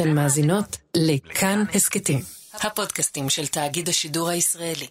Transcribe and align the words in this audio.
אתן 0.00 0.14
מאזינות 0.14 0.76
לכאן 0.96 1.64
הסכתים, 1.74 2.20
הפודקאסטים 2.64 3.28
של 3.28 3.46
תאגיד 3.46 3.88
השידור 3.88 4.28
הישראלי. 4.28 4.86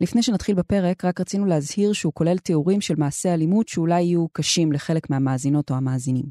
לפני 0.00 0.22
שנתחיל 0.22 0.54
בפרק, 0.54 1.04
רק 1.04 1.20
רצינו 1.20 1.46
להזהיר 1.46 1.92
שהוא 1.92 2.12
כולל 2.12 2.38
תיאורים 2.38 2.80
של 2.80 2.94
מעשי 2.98 3.28
אלימות 3.28 3.68
שאולי 3.68 4.02
יהיו 4.02 4.26
קשים 4.32 4.72
לחלק 4.72 5.10
מהמאזינות 5.10 5.70
או 5.70 5.76
המאזינים. 5.76 6.24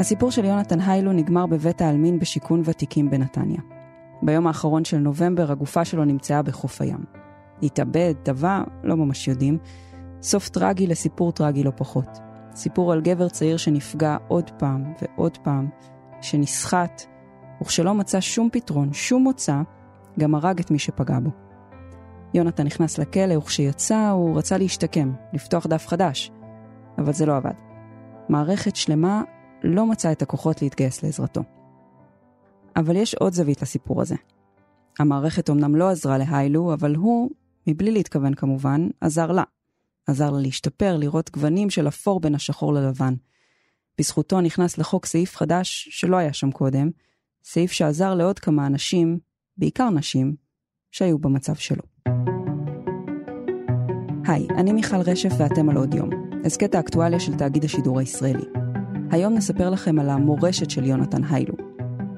הסיפור 0.00 0.30
של 0.30 0.44
יונתן 0.44 0.80
היילו 0.80 1.12
נגמר 1.12 1.46
בבית 1.46 1.80
העלמין 1.80 2.18
בשיכון 2.18 2.62
ותיקים 2.64 3.10
בנתניה. 3.10 3.60
ביום 4.22 4.46
האחרון 4.46 4.84
של 4.84 4.98
נובמבר 4.98 5.52
הגופה 5.52 5.84
שלו 5.84 6.04
נמצאה 6.04 6.42
בחוף 6.42 6.80
הים. 6.80 7.04
התאבד, 7.62 8.14
טבע, 8.22 8.62
לא 8.82 8.96
ממש 8.96 9.28
יודעים. 9.28 9.58
סוף 10.22 10.48
טרגי 10.48 10.86
לסיפור 10.86 11.32
טרגי 11.32 11.62
לא 11.62 11.72
פחות. 11.76 12.29
סיפור 12.54 12.92
על 12.92 13.00
גבר 13.00 13.28
צעיר 13.28 13.56
שנפגע 13.56 14.16
עוד 14.28 14.50
פעם 14.58 14.92
ועוד 15.02 15.38
פעם, 15.38 15.68
שנסחט, 16.22 17.02
וכשלא 17.62 17.94
מצא 17.94 18.20
שום 18.20 18.48
פתרון, 18.52 18.92
שום 18.92 19.22
מוצא, 19.22 19.60
גם 20.18 20.34
הרג 20.34 20.60
את 20.60 20.70
מי 20.70 20.78
שפגע 20.78 21.18
בו. 21.20 21.30
יונתן 22.34 22.66
נכנס 22.66 22.98
לכלא, 22.98 23.36
וכשיצא 23.36 24.08
הוא 24.08 24.38
רצה 24.38 24.58
להשתקם, 24.58 25.12
לפתוח 25.32 25.66
דף 25.66 25.86
חדש, 25.86 26.30
אבל 26.98 27.12
זה 27.12 27.26
לא 27.26 27.36
עבד. 27.36 27.54
מערכת 28.28 28.76
שלמה 28.76 29.22
לא 29.62 29.86
מצאה 29.86 30.12
את 30.12 30.22
הכוחות 30.22 30.62
להתגייס 30.62 31.02
לעזרתו. 31.02 31.42
אבל 32.76 32.96
יש 32.96 33.14
עוד 33.14 33.32
זווית 33.32 33.62
לסיפור 33.62 34.00
הזה. 34.00 34.16
המערכת 34.98 35.50
אמנם 35.50 35.76
לא 35.76 35.88
עזרה 35.88 36.18
להיילו, 36.18 36.74
אבל 36.74 36.94
הוא, 36.94 37.30
מבלי 37.66 37.90
להתכוון 37.90 38.34
כמובן, 38.34 38.88
עזר 39.00 39.32
לה. 39.32 39.42
עזר 40.10 40.30
לה 40.30 40.40
להשתפר, 40.40 40.96
לראות 40.96 41.30
גוונים 41.30 41.70
של 41.70 41.88
אפור 41.88 42.20
בין 42.20 42.34
השחור 42.34 42.72
ללבן. 42.74 43.14
בזכותו 43.98 44.40
נכנס 44.40 44.78
לחוק 44.78 45.06
סעיף 45.06 45.36
חדש 45.36 45.88
שלא 45.90 46.16
היה 46.16 46.32
שם 46.32 46.50
קודם, 46.50 46.90
סעיף 47.44 47.72
שעזר 47.72 48.14
לעוד 48.14 48.38
כמה 48.38 48.66
אנשים, 48.66 49.18
בעיקר 49.56 49.90
נשים, 49.90 50.34
שהיו 50.90 51.18
במצב 51.18 51.54
שלו. 51.54 51.82
היי, 54.26 54.46
אני 54.56 54.72
מיכל 54.72 54.96
רשף 54.96 55.30
ואתם 55.38 55.68
על 55.68 55.76
עוד 55.76 55.94
יום, 55.94 56.10
הסכת 56.44 56.74
האקטואליה 56.74 57.20
של 57.20 57.34
תאגיד 57.34 57.64
השידור 57.64 57.98
הישראלי. 57.98 58.44
היום 59.10 59.34
נספר 59.34 59.70
לכם 59.70 59.98
על 59.98 60.10
המורשת 60.10 60.70
של 60.70 60.84
יונתן 60.84 61.24
היילו. 61.24 61.54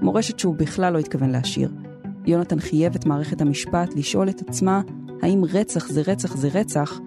מורשת 0.03 0.39
שהוא 0.39 0.55
בכלל 0.55 0.93
לא 0.93 0.99
התכוון 0.99 1.31
להשאיר. 1.31 1.73
יונתן 2.27 2.61
חייב 2.61 2.95
את 2.95 3.07
מערכת 3.07 3.41
המשפט 3.41 3.95
לשאול 3.97 4.29
את 4.29 4.49
עצמה 4.49 4.83
האם 5.23 5.43
רצח 5.53 5.89
זה 5.89 6.03
רצח 6.07 6.37
זה 6.37 6.49
רצח, 6.55 7.01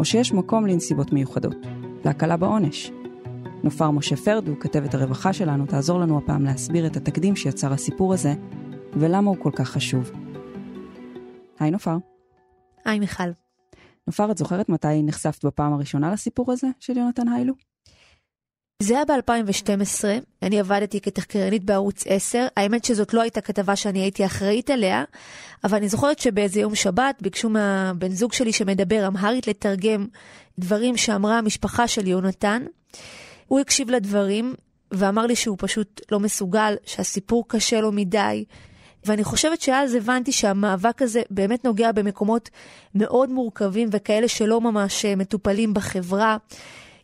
או 0.00 0.04
שיש 0.04 0.32
מקום 0.32 0.66
לנסיבות 0.66 1.12
מיוחדות, 1.12 1.56
להקלה 2.04 2.36
בעונש. 2.36 2.90
נופר 3.64 3.90
משה 3.90 4.16
פרדו, 4.16 4.52
כתבת 4.60 4.94
הרווחה 4.94 5.32
שלנו, 5.32 5.66
תעזור 5.66 6.00
לנו 6.00 6.18
הפעם 6.18 6.44
להסביר 6.44 6.86
את 6.86 6.96
התקדים 6.96 7.36
שיצר 7.36 7.72
הסיפור 7.72 8.14
הזה, 8.14 8.34
ולמה 8.92 9.30
הוא 9.30 9.36
כל 9.40 9.50
כך 9.54 9.68
חשוב. 9.68 10.10
היי 11.58 11.70
נופר. 11.70 11.96
היי 12.84 12.98
מיכל. 12.98 13.30
נופר, 14.06 14.30
את 14.30 14.38
זוכרת 14.38 14.68
מתי 14.68 15.02
נחשפת 15.02 15.44
בפעם 15.44 15.72
הראשונה 15.72 16.12
לסיפור 16.12 16.52
הזה 16.52 16.68
של 16.80 16.96
יונתן 16.96 17.28
היילו? 17.28 17.54
זה 18.82 18.94
היה 18.94 19.04
ב-2012, 19.04 20.04
אני 20.42 20.60
עבדתי 20.60 21.00
כתחקרנית 21.00 21.64
בערוץ 21.64 22.04
10, 22.06 22.46
האמת 22.56 22.84
שזאת 22.84 23.14
לא 23.14 23.20
הייתה 23.22 23.40
כתבה 23.40 23.76
שאני 23.76 23.98
הייתי 23.98 24.26
אחראית 24.26 24.70
עליה, 24.70 25.04
אבל 25.64 25.78
אני 25.78 25.88
זוכרת 25.88 26.18
שבאיזה 26.18 26.60
יום 26.60 26.74
שבת 26.74 27.16
ביקשו 27.20 27.48
מהבן 27.48 28.08
זוג 28.08 28.32
שלי 28.32 28.52
שמדבר 28.52 29.06
אמהרית 29.06 29.46
לתרגם 29.46 30.06
דברים 30.58 30.96
שאמרה 30.96 31.38
המשפחה 31.38 31.88
של 31.88 32.06
יונתן. 32.06 32.62
הוא 33.46 33.60
הקשיב 33.60 33.90
לדברים 33.90 34.54
ואמר 34.90 35.26
לי 35.26 35.36
שהוא 35.36 35.56
פשוט 35.60 36.00
לא 36.12 36.20
מסוגל, 36.20 36.74
שהסיפור 36.84 37.44
קשה 37.48 37.80
לו 37.80 37.92
מדי, 37.92 38.44
ואני 39.04 39.24
חושבת 39.24 39.60
שאז 39.60 39.94
הבנתי 39.94 40.32
שהמאבק 40.32 41.02
הזה 41.02 41.22
באמת 41.30 41.64
נוגע 41.64 41.92
במקומות 41.92 42.50
מאוד 42.94 43.30
מורכבים 43.30 43.88
וכאלה 43.92 44.28
שלא 44.28 44.60
ממש 44.60 45.04
מטופלים 45.04 45.74
בחברה. 45.74 46.36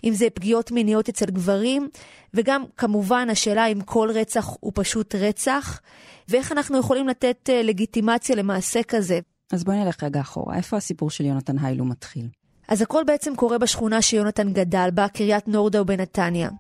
אם 0.05 0.12
זה 0.12 0.31
פגיעות 0.34 0.71
מיניות 0.71 1.09
אצל 1.09 1.27
גברים, 1.27 1.89
וגם 2.34 2.65
כמובן 2.77 3.31
השאלה 3.31 3.67
אם 3.67 3.81
כל 3.81 4.11
רצח 4.15 4.57
הוא 4.61 4.73
פשוט 4.75 5.15
רצח, 5.15 5.81
ואיך 6.29 6.53
אנחנו 6.53 6.79
יכולים 6.79 7.09
לתת 7.09 7.51
אה, 7.51 7.62
לגיטימציה 7.62 8.37
למעשה 8.37 8.83
כזה. 8.83 9.21
אז 9.53 9.65
בואי 9.65 9.77
נלך 9.77 10.03
רגע 10.03 10.21
אחורה, 10.21 10.57
איפה 10.57 10.77
הסיפור 10.77 11.11
של 11.11 11.25
יונתן 11.25 11.59
היילו 11.59 11.84
מתחיל? 11.84 12.29
אז 12.69 12.83
הכל 12.83 13.03
בעצם 13.07 13.37
קורה 13.37 13.59
בשכונה 13.59 14.03
שיונתן 14.03 14.53
גדל 14.53 14.89
בה, 14.95 15.09
קריית 15.09 15.49
נורדאו 15.49 15.84
בנתניה. 15.84 16.51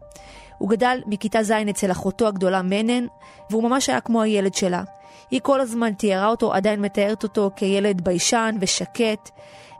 הוא 0.58 0.70
גדל 0.70 1.00
מכיתה 1.06 1.42
ז' 1.42 1.50
אצל 1.50 1.90
אחותו 1.90 2.26
הגדולה 2.28 2.62
מנן, 2.62 3.06
והוא 3.50 3.62
ממש 3.62 3.88
היה 3.88 4.00
כמו 4.00 4.22
הילד 4.22 4.54
שלה. 4.54 4.82
היא 5.30 5.40
כל 5.42 5.60
הזמן 5.60 5.92
תיארה 5.92 6.26
אותו, 6.26 6.54
עדיין 6.54 6.80
מתארת 6.80 7.22
אותו 7.22 7.50
כילד 7.56 8.04
ביישן 8.04 8.56
ושקט, 8.60 9.30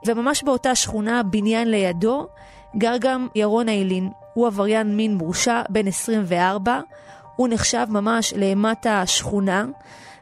וממש 0.06 0.42
באותה 0.42 0.74
שכונה, 0.74 1.22
בניין 1.22 1.70
לידו, 1.70 2.26
גר 2.78 2.94
גם 3.00 3.28
ירון 3.34 3.68
איילין, 3.68 4.10
הוא 4.34 4.46
עבריין 4.46 4.96
מין 4.96 5.14
מורשע, 5.14 5.62
בן 5.68 5.88
24, 5.88 6.80
הוא 7.36 7.48
נחשב 7.50 7.86
ממש 7.88 8.34
לאימת 8.34 8.86
השכונה, 8.86 9.64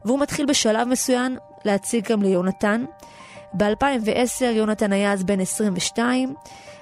והוא 0.05 0.21
מתחיל 0.21 0.47
בשלב 0.47 0.89
מסוים 0.89 1.37
להציג 1.65 2.13
גם 2.13 2.23
ליונתן. 2.23 2.85
ב-2010 3.55 4.45
יונתן 4.45 4.93
היה 4.93 5.13
אז 5.13 5.25
בן 5.25 5.41
22, 5.41 6.35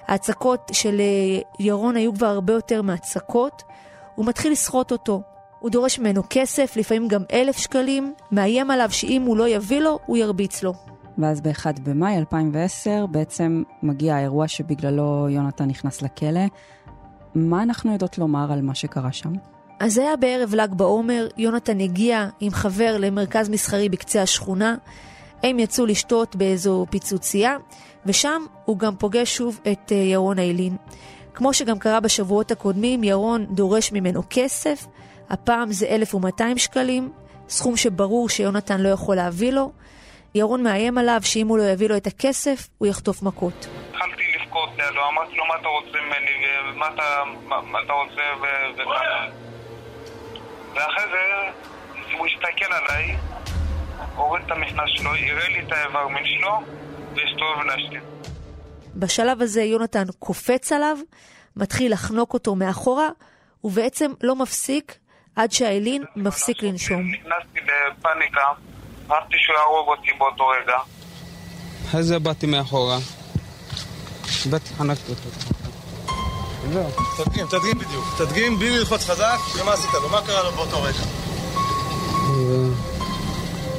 ההצקות 0.09 0.71
של 0.73 1.01
אה, 1.01 1.41
ירון 1.61 1.97
היו 1.97 2.15
כבר 2.15 2.27
הרבה 2.27 2.53
יותר 2.53 2.83
מהצקות, 2.83 3.63
הוא 4.15 4.27
מתחיל 4.27 4.53
לסחוט 4.53 4.93
אותו. 4.93 5.23
הוא 5.59 5.71
דורש 5.71 5.99
ממנו 5.99 6.23
כסף, 6.31 6.77
לפעמים 6.77 7.09
גם 7.09 7.23
אלף 7.33 7.57
שקלים, 7.57 8.15
מאיים 8.33 8.71
עליו 8.71 8.89
שאם 8.91 9.23
הוא 9.23 9.37
לא 9.37 9.49
יביא 9.49 9.81
לו, 9.81 9.99
הוא 10.07 10.17
ירביץ 10.17 10.63
לו. 10.63 10.92
ואז 11.19 11.41
ב-1 11.41 11.81
במאי 11.83 12.17
2010 12.19 13.07
בעצם 13.11 13.63
מגיע 13.83 14.15
האירוע 14.15 14.49
שבגללו 14.49 15.27
יונתן 15.31 15.65
נכנס 15.65 16.03
לכלא. 16.03 16.41
מה 17.35 17.63
אנחנו 17.63 17.93
יודעות 17.93 18.19
לומר 18.19 18.53
על 18.53 18.63
מה 18.63 18.75
שקרה 18.75 19.13
שם? 19.13 19.33
אז 19.81 19.99
היה 19.99 20.17
בערב 20.17 20.55
ל"ג 20.55 20.75
בעומר, 20.75 21.29
יונתן 21.37 21.81
הגיע 21.81 22.29
עם 22.41 22.51
חבר 22.51 22.97
למרכז 22.99 23.49
מסחרי 23.49 23.89
בקצה 23.89 24.23
השכונה. 24.23 24.77
הם 25.43 25.59
יצאו 25.59 25.87
לשתות 25.87 26.37
באיזו 26.37 26.87
פיצוצייה, 26.91 27.57
ושם 28.07 28.43
הוא 28.65 28.79
גם 28.79 28.97
פוגש 28.97 29.37
שוב 29.37 29.61
את 29.73 29.93
אה, 29.93 29.97
ירון 29.97 30.39
איילין. 30.39 30.77
כמו 31.35 31.53
שגם 31.53 31.79
קרה 31.79 32.01
בשבועות 32.01 32.51
הקודמים, 32.51 33.05
ירון 33.05 33.47
דורש 33.51 33.93
ממנו 33.93 34.23
כסף, 34.31 34.87
הפעם 35.31 35.73
זה 35.73 35.87
1,200 35.87 36.59
שקלים, 36.59 37.13
סכום 37.49 37.77
שברור 37.77 38.29
שיונתן 38.29 38.81
לא 38.81 38.89
יכול 38.89 39.17
להביא 39.17 39.53
לו. 39.53 39.73
ירון 40.35 40.63
מאיים 40.63 40.99
עליו 40.99 41.21
שאם 41.25 41.47
הוא 41.47 41.59
לא 41.59 41.63
יביא 41.63 41.89
לו 41.89 41.97
את 41.97 42.07
הכסף, 42.07 42.69
הוא 42.79 42.89
יחטוף 42.89 43.23
מכות. 43.23 43.67
התחלתי 43.91 44.23
לבכות 44.35 44.71
לידו, 44.79 45.09
אמרתי 45.09 45.37
לו 45.37 45.45
מה 45.47 45.55
אתה 45.61 45.69
רוצה 45.69 45.99
ממני, 46.07 46.31
ומה 46.71 46.89
אתה, 46.95 47.23
מה, 47.63 47.79
אתה 47.85 47.93
רוצה 47.93 48.23
וכמה. 48.75 49.27
ואחרי 50.75 51.05
זה 51.11 51.51
הוא 52.19 52.27
הסתכל 52.27 52.73
עליי, 52.73 53.17
הוריד 54.17 54.45
את 54.47 54.51
המכנס 54.51 54.91
שלו, 54.95 55.11
הראה 55.11 55.49
לי 55.49 55.61
את 55.67 55.73
האיבר 55.73 56.09
מין 56.09 56.25
שלו, 56.27 56.61
והסתובב 57.15 57.67
להשתין. 57.67 58.01
בשלב 58.95 59.43
הזה 59.43 59.63
יונתן 59.63 60.05
קופץ 60.19 60.73
עליו, 60.73 60.97
מתחיל 61.57 61.93
לחנוק 61.93 62.35
אותו 62.35 62.55
מאחורה, 62.55 63.09
ובעצם 63.65 64.11
לא 64.23 64.37
מפסיק 64.37 64.99
עד 65.37 65.53
שהאלין 65.53 66.05
מפסיק 66.17 66.63
לנשום. 66.63 67.13
נכנסתי 67.13 67.61
לפאניקה. 67.61 68.43
חשבתי 69.05 69.37
שהוא 69.39 69.57
יהרוג 69.57 69.89
אותי 69.89 70.11
באותו 70.19 70.45
רגע. 70.47 70.79
אחרי 71.89 72.03
זה 72.03 72.19
באתי 72.19 72.47
מאחורה. 72.47 72.99
באתי, 74.51 74.75
חנקתי 74.75 75.13
אותו. 75.13 75.29
זהו. 76.73 76.91
תדגים, 77.17 77.47
תדגים 77.47 77.79
בדיוק. 77.79 78.05
תדגים 78.19 78.59
בלי 78.59 78.71
ללחוץ 78.71 79.05
חזק, 79.05 79.39
ומה 79.59 79.73
עשית 79.73 79.91
לו? 80.03 80.09
מה 80.09 80.21
קרה 80.27 80.43
לו 80.43 80.53
באותו 80.53 80.83
רגע? 80.83 81.03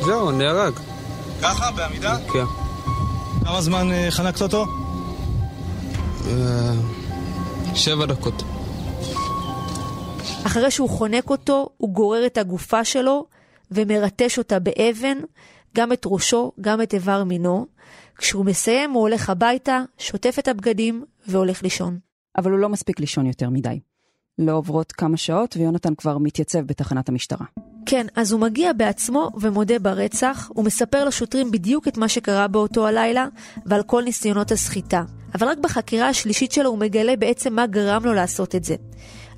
זהו, 0.06 0.32
נהרג. 0.32 0.74
ככה? 1.42 1.72
בעמידה? 1.72 2.18
כן. 2.34 2.46
כמה 3.46 3.62
זמן 3.62 3.92
אה, 3.92 4.08
חנקת 4.12 4.42
אותו? 4.42 4.66
אה, 6.28 6.74
שבע 7.76 8.06
דקות. 8.06 8.44
אחרי 10.48 10.72
שהוא 10.72 10.90
חונק 10.90 11.30
אותו, 11.30 11.70
הוא 11.78 11.94
גורר 11.94 12.26
את 12.26 12.38
הגופה 12.38 12.86
שלו 12.86 13.26
ומרטש 13.74 14.38
אותה 14.38 14.60
באבן, 14.60 15.18
גם 15.76 15.94
את 15.94 16.04
ראשו, 16.06 16.52
גם 16.62 16.82
את 16.82 16.94
איבר 16.94 17.24
מינו. 17.24 17.66
כשהוא 18.18 18.46
מסיים 18.46 18.92
הוא 18.92 19.02
הולך 19.02 19.30
הביתה, 19.30 19.82
שוטף 19.98 20.36
את 20.40 20.48
הבגדים 20.48 21.06
והולך 21.28 21.64
לישון. 21.64 22.00
אבל 22.38 22.52
הוא 22.52 22.60
לא 22.60 22.70
מספיק 22.70 23.00
לישון 23.00 23.26
יותר 23.26 23.50
מדי. 23.50 23.80
לא 24.40 24.52
עוברות 24.52 24.92
כמה 24.92 25.18
שעות 25.18 25.58
ויונתן 25.58 25.96
כבר 25.96 26.18
מתייצב 26.18 26.60
בתחנת 26.60 27.10
המשטרה. 27.10 27.46
כן, 27.86 28.08
אז 28.16 28.32
הוא 28.32 28.42
מגיע 28.42 28.74
בעצמו 28.74 29.30
ומודה 29.42 29.80
ברצח, 29.80 30.50
הוא 30.54 30.66
מספר 30.66 31.06
לשוטרים 31.06 31.52
בדיוק 31.52 31.88
את 31.88 31.98
מה 31.98 32.08
שקרה 32.08 32.48
באותו 32.48 32.88
הלילה 32.88 33.28
ועל 33.66 33.84
כל 33.84 34.04
ניסיונות 34.04 34.52
הסחיטה. 34.52 35.04
אבל 35.36 35.48
רק 35.48 35.58
בחקירה 35.58 36.10
השלישית 36.10 36.52
שלו 36.52 36.70
הוא 36.70 36.78
מגלה 36.78 37.16
בעצם 37.16 37.54
מה 37.54 37.68
גרם 37.68 38.06
לו 38.06 38.14
לעשות 38.14 38.56
את 38.56 38.64
זה. 38.64 38.76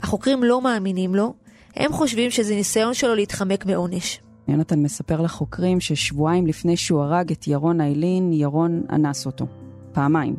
החוקרים 0.02 0.44
לא 0.44 0.62
מאמינים 0.62 1.16
לו, 1.16 1.34
הם 1.76 1.94
חושבים 1.94 2.32
שזה 2.32 2.56
ניסיון 2.56 2.94
שלו 2.94 3.16
להתחמק 3.16 3.66
מעונש. 3.66 4.20
יונתן 4.48 4.80
מספר 4.80 5.22
לחוקרים 5.22 5.80
ששבועיים 5.80 6.48
לפני 6.48 6.78
שהוא 6.78 7.02
הרג 7.02 7.32
את 7.32 7.48
ירון 7.48 7.82
איילין, 7.82 8.34
ירון 8.34 8.84
אנס 8.90 9.26
אותו. 9.26 9.46
פעמיים, 9.92 10.36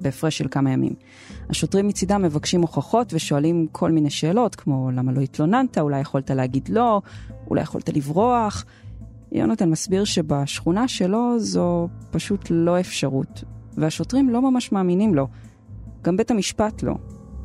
בהפרש 0.00 0.38
של 0.38 0.48
כמה 0.50 0.70
ימים. 0.70 0.92
השוטרים 1.50 1.88
מצידם 1.88 2.22
מבקשים 2.22 2.62
הוכחות 2.62 3.14
ושואלים 3.14 3.66
כל 3.72 3.90
מיני 3.90 4.10
שאלות, 4.10 4.54
כמו 4.54 4.90
למה 4.90 5.12
לא 5.12 5.20
התלוננת, 5.20 5.78
אולי 5.78 6.00
יכולת 6.00 6.30
להגיד 6.30 6.68
לא, 6.68 7.02
אולי 7.50 7.62
יכולת 7.62 7.88
לברוח. 7.88 8.64
יונתן 9.32 9.70
מסביר 9.70 10.04
שבשכונה 10.04 10.88
שלו 10.88 11.38
זו 11.38 11.88
פשוט 12.10 12.46
לא 12.50 12.80
אפשרות, 12.80 13.44
והשוטרים 13.76 14.30
לא 14.30 14.50
ממש 14.50 14.72
מאמינים 14.72 15.14
לו. 15.14 15.28
גם 16.02 16.16
בית 16.16 16.30
המשפט 16.30 16.82
לא, 16.82 16.94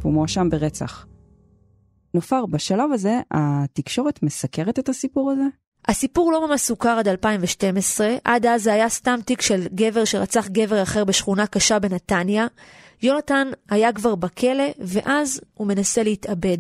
והוא 0.01 0.13
מואשם 0.13 0.49
ברצח. 0.49 1.05
נופר, 2.13 2.45
בשלב 2.45 2.91
הזה 2.91 3.19
התקשורת 3.31 4.23
מסקרת 4.23 4.79
את 4.79 4.89
הסיפור 4.89 5.31
הזה? 5.31 5.60
הסיפור 5.91 6.31
לא 6.31 6.47
ממש 6.47 6.61
סוכר 6.61 6.89
עד 6.89 7.07
2012, 7.07 8.15
עד 8.23 8.45
אז 8.45 8.63
זה 8.63 8.73
היה 8.73 8.89
סתם 8.89 9.19
תיק 9.25 9.41
של 9.41 9.67
גבר 9.75 10.05
שרצח 10.05 10.47
גבר 10.47 10.83
אחר 10.83 11.03
בשכונה 11.03 11.47
קשה 11.47 11.79
בנתניה. 11.79 12.47
יונתן 13.03 13.47
היה 13.69 13.93
כבר 13.93 14.15
בכלא, 14.15 14.63
ואז 14.79 15.41
הוא 15.53 15.67
מנסה 15.67 16.03
להתאבד. 16.03 16.57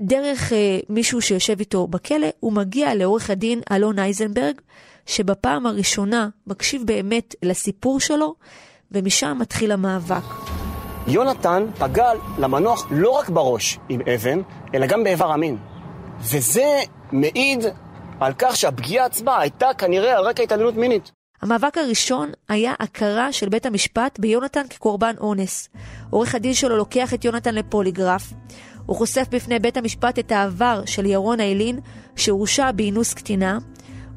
דרך 0.00 0.52
אה, 0.52 0.78
מישהו 0.88 1.22
שיושב 1.22 1.58
איתו 1.58 1.86
בכלא, 1.86 2.26
הוא 2.40 2.52
מגיע 2.52 2.94
לעורך 2.94 3.30
הדין 3.30 3.60
אלון 3.72 3.98
אייזנברג, 3.98 4.60
שבפעם 5.06 5.66
הראשונה 5.66 6.28
מקשיב 6.46 6.82
באמת 6.86 7.34
לסיפור 7.42 8.00
שלו, 8.00 8.34
ומשם 8.92 9.36
מתחיל 9.40 9.72
המאבק. 9.72 10.24
יונתן 11.06 11.66
פגע 11.78 12.10
למנוח 12.38 12.86
לא 12.90 13.10
רק 13.10 13.28
בראש 13.28 13.78
עם 13.88 14.00
אבן, 14.14 14.40
אלא 14.74 14.86
גם 14.86 15.04
באיבר 15.04 15.32
המין. 15.32 15.56
וזה 16.20 16.80
מעיד 17.12 17.64
על 18.22 18.32
כך 18.38 18.56
שהפגיעה 18.56 19.06
עצמה 19.06 19.40
הייתה 19.40 19.68
כנראה 19.78 20.18
על 20.18 20.24
רקע 20.24 20.42
התעללות 20.42 20.74
מינית. 20.74 21.12
המאבק 21.42 21.78
הראשון 21.78 22.30
היה 22.48 22.74
הכרה 22.80 23.32
של 23.32 23.48
בית 23.48 23.66
המשפט 23.66 24.18
ביונתן 24.18 24.68
כקורבן 24.70 25.14
אונס. 25.20 25.68
עורך 26.10 26.34
הדין 26.34 26.54
שלו 26.54 26.76
לוקח 26.76 27.14
את 27.14 27.24
יונתן 27.24 27.54
לפוליגרף. 27.54 28.32
הוא 28.86 28.96
חושף 28.96 29.26
בפני 29.30 29.58
בית 29.58 29.76
המשפט 29.76 30.18
את 30.18 30.32
העבר 30.32 30.82
של 30.86 31.06
ירון 31.06 31.40
איילין, 31.40 31.78
שהורשע 32.16 32.70
באינוס 32.70 33.14
קטינה. 33.14 33.58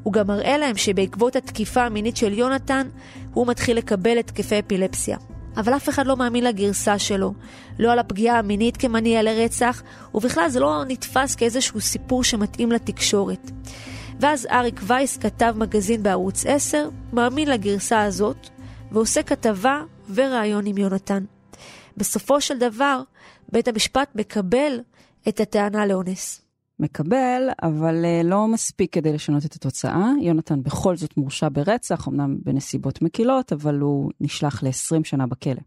הוא 0.02 0.12
גם 0.12 0.26
מראה 0.26 0.58
להם 0.58 0.76
שבעקבות 0.76 1.36
התקיפה 1.36 1.82
המינית 1.82 2.16
של 2.16 2.32
יונתן, 2.32 2.88
הוא 3.34 3.46
מתחיל 3.46 3.76
לקבל 3.76 4.18
התקפי 4.18 4.58
אפילפסיה. 4.58 5.16
אבל 5.56 5.76
אף 5.76 5.88
אחד 5.88 6.06
לא 6.06 6.16
מאמין 6.16 6.44
לגרסה 6.44 6.98
שלו, 6.98 7.34
לא 7.78 7.92
על 7.92 7.98
הפגיעה 7.98 8.38
המינית 8.38 8.76
כמניע 8.76 9.22
לרצח, 9.22 9.82
ובכלל 10.14 10.48
זה 10.48 10.60
לא 10.60 10.82
נתפס 10.88 11.34
כאיזשהו 11.34 11.80
סיפור 11.80 12.24
שמתאים 12.24 12.72
לתקשורת. 12.72 13.50
ואז 14.20 14.46
אריק 14.50 14.80
וייס, 14.82 15.16
כתב 15.16 15.54
מגזין 15.56 16.02
בערוץ 16.02 16.46
10, 16.46 16.88
מאמין 17.12 17.48
לגרסה 17.48 18.02
הזאת, 18.02 18.48
ועושה 18.92 19.22
כתבה 19.22 19.82
וראיון 20.14 20.66
עם 20.66 20.78
יונתן. 20.78 21.24
בסופו 21.96 22.40
של 22.40 22.58
דבר, 22.58 23.02
בית 23.52 23.68
המשפט 23.68 24.08
מקבל 24.14 24.80
את 25.28 25.40
הטענה 25.40 25.86
לאונס. 25.86 26.42
מקבל, 26.78 27.48
אבל 27.62 28.04
אה, 28.04 28.20
לא 28.24 28.48
מספיק 28.48 28.92
כדי 28.92 29.12
לשנות 29.12 29.44
את 29.44 29.54
התוצאה. 29.54 30.08
יונתן 30.22 30.62
בכל 30.62 30.96
זאת 30.96 31.16
מורשע 31.16 31.48
ברצח, 31.52 32.08
אמנם 32.08 32.36
בנסיבות 32.44 33.02
מקילות, 33.02 33.52
אבל 33.52 33.78
הוא 33.78 34.10
נשלח 34.20 34.62
ל-20 34.62 35.04
שנה 35.04 35.26
בכלא. 35.26 35.60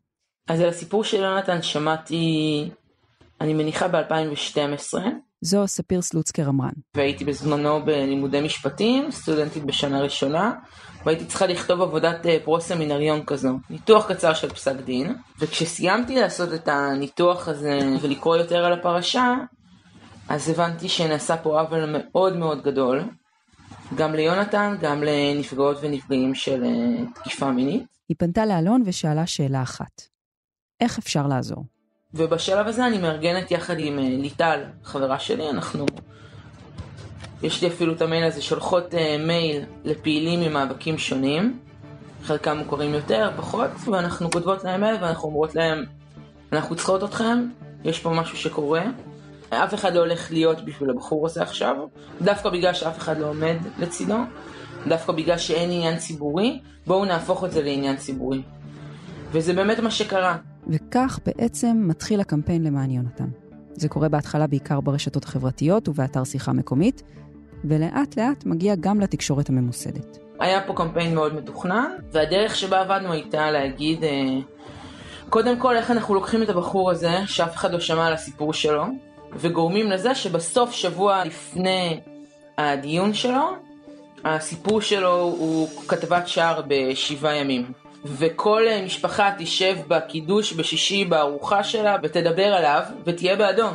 אז 0.48 0.60
על 0.60 0.70
הסיפור 0.70 1.04
של 1.04 1.18
יונתן 1.18 1.62
שמעתי, 1.62 2.70
אני 3.42 3.54
מניחה 3.54 3.88
ב-2012. 3.88 4.98
זו 5.42 5.68
ספיר 5.68 6.02
סלוצקר 6.02 6.50
אמרן. 6.50 6.72
והייתי 6.96 7.26
בזמנו 7.26 7.86
בלימודי 7.86 8.42
משפטים, 8.42 9.12
סטודנטית 9.12 9.66
בשנה 9.66 10.02
ראשונה, 10.02 10.54
והייתי 11.06 11.26
צריכה 11.26 11.48
לכתוב 11.48 11.82
עבודת 11.82 12.26
אה, 12.26 12.38
פרו-סמינריון 12.44 13.26
כזו, 13.26 13.60
ניתוח 13.70 14.12
קצר 14.12 14.34
של 14.34 14.50
פסק 14.50 14.76
דין, 14.76 15.16
וכשסיימתי 15.40 16.16
לעשות 16.16 16.54
את 16.54 16.68
הניתוח 16.68 17.48
הזה 17.48 17.80
ולקרוא 18.02 18.38
יותר 18.38 18.66
על 18.66 18.74
הפרשה, 18.74 19.36
אז 20.30 20.50
הבנתי 20.50 20.90
שנעשה 20.90 21.38
פה 21.38 21.62
עוול 21.62 21.86
מאוד 21.98 22.38
מאוד 22.38 22.64
גדול, 22.64 23.04
גם 23.96 24.14
ליונתן, 24.16 24.76
גם 24.82 25.04
לנפגעות 25.04 25.78
ונפגעים 25.82 26.36
של 26.36 26.64
אה, 26.64 27.06
תקיפה 27.16 27.52
מינית. 27.52 27.84
היא 28.10 28.16
פנתה 28.20 28.46
לאלון 28.46 28.84
ושאלה 28.86 29.28
שאלה 29.28 29.62
אחת, 29.62 30.02
איך 30.82 30.98
אפשר 30.98 31.28
לעזור? 31.28 31.79
ובשלב 32.14 32.68
הזה 32.68 32.88
אני 32.88 32.98
מארגנת 32.98 33.52
יחד 33.52 33.76
עם 33.80 34.00
אה, 34.00 34.04
ליטל, 34.04 34.60
חברה 34.84 35.20
שלי, 35.20 35.50
אנחנו... 35.50 35.86
יש 37.44 37.62
לי 37.62 37.68
אפילו 37.68 37.94
את 37.94 38.02
המייל 38.02 38.24
הזה, 38.24 38.42
שולחות 38.42 38.96
אה, 38.96 39.18
מייל 39.20 39.64
לפעילים 39.84 40.40
ממאבקים 40.40 40.98
שונים, 40.98 41.60
חלקם 42.24 42.58
מוכרים 42.58 42.94
יותר, 42.94 43.32
פחות, 43.38 43.70
ואנחנו 43.92 44.32
כותבות 44.32 44.64
להם 44.64 44.82
מייל 44.82 44.96
ואנחנו 45.02 45.30
אומרות 45.30 45.56
להם, 45.56 45.86
אנחנו 46.52 46.76
צריכות 46.76 47.04
אתכם, 47.04 47.48
יש 47.84 48.00
פה 48.00 48.10
משהו 48.10 48.38
שקורה, 48.38 48.84
אף 49.50 49.74
אחד 49.74 49.94
לא 49.94 50.00
הולך 50.00 50.32
להיות 50.32 50.66
בשביל 50.66 50.90
הבחור 50.90 51.26
הזה 51.26 51.42
עכשיו, 51.42 51.76
דווקא 52.22 52.50
בגלל 52.50 52.74
שאף 52.74 52.98
אחד 52.98 53.20
לא 53.20 53.30
עומד 53.30 53.58
לצידו, 53.80 54.18
דווקא 54.88 55.14
בגלל 55.14 55.38
שאין 55.38 55.72
עניין 55.72 55.98
ציבורי, 55.98 56.60
בואו 56.88 57.06
נהפוך 57.06 57.44
את 57.44 57.52
זה 57.52 57.62
לעניין 57.62 57.98
ציבורי. 57.98 58.42
וזה 59.32 59.54
באמת 59.54 59.80
מה 59.80 59.92
שקרה. 59.92 60.38
וכך 60.70 61.20
בעצם 61.26 61.84
מתחיל 61.88 62.20
הקמפיין 62.20 62.64
למען 62.64 62.92
יונתן. 62.92 63.28
זה 63.74 63.90
קורה 63.90 64.10
בהתחלה 64.10 64.48
בעיקר 64.48 64.82
ברשתות 64.82 65.24
החברתיות 65.24 65.90
ובאתר 65.90 66.24
שיחה 66.24 66.54
מקומית, 66.54 67.04
ולאט 67.64 68.18
לאט 68.18 68.46
מגיע 68.46 68.76
גם 68.80 69.00
לתקשורת 69.00 69.50
הממוסדת. 69.50 70.18
היה 70.40 70.62
פה 70.68 70.74
קמפיין 70.74 71.16
מאוד 71.16 71.36
מתוכנן, 71.36 71.92
והדרך 72.12 72.56
שבה 72.56 72.82
עבדנו 72.82 73.12
הייתה 73.12 73.52
להגיד, 73.52 74.04
אה, 74.04 74.10
קודם 75.30 75.60
כל 75.60 75.78
איך 75.78 75.92
אנחנו 75.92 76.14
לוקחים 76.14 76.44
את 76.44 76.50
הבחור 76.50 76.92
הזה, 76.92 77.12
שאף 77.26 77.56
אחד 77.56 77.72
לא 77.72 77.80
שמע 77.80 78.08
על 78.08 78.14
הסיפור 78.14 78.54
שלו, 78.54 78.86
וגורמים 79.36 79.92
לזה 79.92 80.16
שבסוף 80.16 80.72
שבוע 80.72 81.26
לפני 81.26 82.00
הדיון 82.58 83.14
שלו, 83.14 83.52
הסיפור 84.26 84.82
שלו 84.82 85.22
הוא 85.22 85.68
כתבת 85.88 86.28
שער 86.28 86.62
בשבעה 86.68 87.36
ימים. 87.36 87.72
וכל 88.06 88.64
משפחה 88.86 89.32
תשב 89.38 89.76
בקידוש 89.88 90.54
בשישי 90.54 91.06
בארוחה 91.06 91.64
שלה 91.64 91.96
ותדבר 92.04 92.54
עליו 92.54 92.82
ותהיה 93.06 93.36
בעדו. 93.36 93.68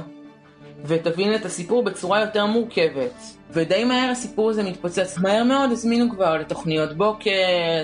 ותבין 0.87 1.35
את 1.35 1.45
הסיפור 1.45 1.83
בצורה 1.83 2.21
יותר 2.21 2.47
מורכבת. 2.47 3.13
ודי 3.51 3.85
מהר 3.85 4.11
הסיפור 4.11 4.51
הזה 4.51 4.63
מתפוצץ. 4.63 5.19
מהר 5.19 5.45
מאוד 5.45 5.71
הזמינו 5.71 6.11
כבר 6.11 6.37
לתוכניות 6.37 6.93
בוקר, 6.93 7.31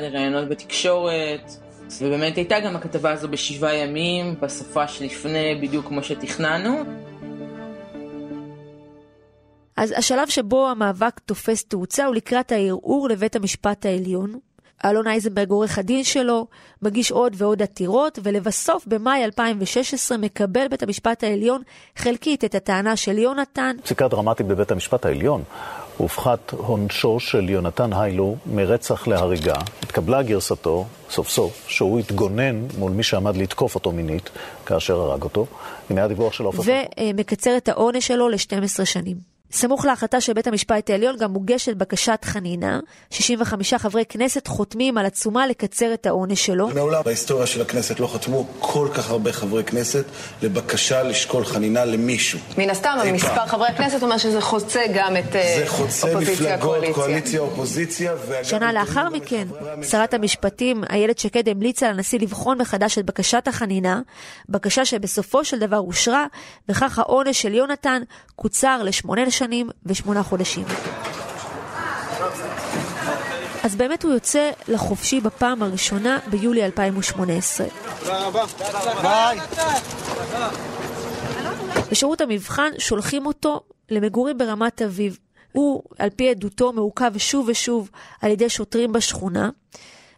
לראיונות 0.03 0.49
בתקשורת. 0.49 1.53
ובאמת 2.01 2.37
הייתה 2.37 2.61
גם 2.61 2.77
הכתבה 2.77 3.13
הזו 3.13 3.29
בשבעה 3.29 3.75
ימים, 3.75 4.35
בשפה 4.41 4.89
שלפני, 4.89 5.55
בדיוק 5.63 5.87
כמו 5.87 6.03
שתכננו. 6.03 6.85
אז 9.77 9.95
השלב 9.97 10.29
שבו 10.29 10.69
המאבק 10.69 11.19
תופס 11.19 11.65
תאוצה 11.65 12.05
הוא 12.07 12.15
לקראת 12.15 12.53
הערעור 12.53 13.09
לבית 13.09 13.37
המשפט 13.37 13.87
העליון. 13.87 14.39
אלון 14.85 15.07
אייזנברג, 15.07 15.51
עורך 15.51 15.79
הדין 15.79 16.05
שלו, 16.05 16.47
מגיש 16.83 17.11
עוד 17.11 17.33
ועוד 17.37 17.63
עתירות, 17.63 18.19
ולבסוף 18.23 18.87
במאי 18.87 19.25
2016 19.25 20.19
מקבל 20.19 20.69
בית 20.69 20.83
המשפט 20.83 21.25
העליון 21.25 21.63
חלקית 21.97 22.45
את 22.45 22.55
הטענה 22.55 22.97
של 22.97 23.19
יונתן. 23.19 23.77
פסיקה 23.83 24.09
דרמטית 24.09 24.47
בבית 24.47 24.71
המשפט 24.71 25.07
העליון. 25.07 25.43
הופחת 25.97 26.53
עונשו 26.53 27.21
של 27.21 27.51
יונתן 27.51 27.93
היילו 27.93 28.37
מרצח 28.47 29.07
להריגה. 29.07 29.55
התקבלה 29.83 30.23
גרסתו, 30.23 30.87
סוף 31.11 31.29
סוף, 31.29 31.65
שהוא 31.69 31.99
התגונן 31.99 32.67
מול 32.79 32.93
מי 32.93 33.03
שעמד 33.03 33.37
לתקוף 33.37 33.75
אותו 33.75 33.93
מינית 33.93 34.31
כאשר 34.67 35.01
הרג 35.01 35.23
אותו. 35.23 35.47
הנה 35.91 36.05
הדיווח 36.05 36.33
של 36.33 36.45
עופר. 36.45 36.63
ומקצר 37.01 37.57
את 37.57 37.69
העונש 37.69 38.07
שלו 38.07 38.29
ל-12 38.29 38.85
שנים. 38.85 39.30
סמוך 39.53 39.85
להחלטה 39.85 40.21
של 40.21 40.33
בית 40.33 40.47
המשפט 40.47 40.91
העליון 40.91 41.17
גם 41.17 41.33
מוגשת 41.33 41.77
בקשת 41.77 42.19
חנינה. 42.25 42.81
65 43.11 43.75
חברי 43.75 44.05
כנסת 44.09 44.47
חותמים 44.47 44.99
על 44.99 45.07
עצומה 45.07 45.47
לקצר 45.47 45.95
את 45.95 46.07
העונש 46.07 46.47
שלו. 46.47 46.69
מעולם 46.69 47.03
בהיסטוריה 47.05 47.47
של 47.47 47.63
הכנסת 47.63 48.01
לא 48.01 48.07
חתמו 48.07 48.47
כל 48.59 48.89
כך 48.95 49.11
הרבה 49.11 49.33
חברי 49.33 49.65
כנסת 49.65 50.05
לבקשה 50.43 51.03
לשקול 51.03 51.45
חנינה 51.45 51.85
למישהו. 51.85 52.39
מן 52.59 52.71
הסתם, 52.71 52.97
המספר 53.05 53.47
חברי 53.47 53.69
הכנסת 53.69 54.03
אומר 54.03 54.19
שזה 54.19 54.41
חוצה 54.41 54.81
גם 54.95 55.17
את 55.17 55.37
אה, 55.37 55.55
זה 55.59 55.65
חוצה 55.67 56.21
מפלגות, 56.21 56.77
קואליציה, 56.95 57.41
אופוזיציה. 57.41 58.13
שנה 58.43 58.73
לאחר 58.73 59.09
מכן, 59.09 59.49
שרת 59.91 60.15
המשפטים 60.15 60.85
איילת 60.91 61.19
שקד 61.19 61.49
המליצה 61.49 61.93
לנשיא 61.93 62.19
לבחון 62.19 62.59
מחדש 62.61 62.99
את 62.99 63.05
בקשת 63.07 63.49
החנינה, 63.49 64.01
בקשה 64.49 64.85
שבסופו 64.85 65.45
של 65.45 65.59
דבר 65.59 65.79
אושרה, 65.79 66.27
וכך 66.69 66.99
העונש 66.99 67.43
של 67.43 67.55
יונתן 67.55 68.03
קוצר 68.37 68.83
לשמונה 68.83 69.25
שנים 69.41 69.71
ושמונה 69.87 70.23
חודשים. 70.23 70.65
אז 73.63 73.77
באמת 73.77 74.05
הוא 74.05 74.13
יוצא 74.13 74.51
לחופשי 74.69 75.21
בפעם 75.21 75.63
הראשונה 75.63 76.19
ביולי 76.31 76.65
2018. 76.65 77.67
תודה 78.01 78.27
רבה. 78.27 78.45
ביי. 79.03 79.39
בשירות 81.91 82.21
המבחן 82.21 82.71
שולחים 82.79 83.27
אותו 83.27 83.61
למגורים 83.91 84.39
ברמת 84.39 84.83
אביב. 84.83 85.19
הוא, 85.53 85.83
על 85.99 86.11
פי 86.11 86.31
עדותו, 86.31 86.73
מעוכב 86.73 87.19
שוב 87.19 87.49
ושוב 87.49 87.91
על 88.23 88.31
ידי 88.31 88.49
שוטרים 88.49 88.93
בשכונה. 88.93 89.51